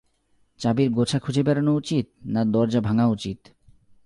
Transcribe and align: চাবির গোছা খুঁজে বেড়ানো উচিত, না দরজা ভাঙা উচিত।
চাবির 0.59 0.89
গোছা 0.89 1.19
খুঁজে 1.19 1.43
বেড়ানো 1.43 1.75
উচিত, 1.75 2.05
না 2.25 2.45
দরজা 2.45 2.81
ভাঙা 2.81 3.05
উচিত। 3.05 3.39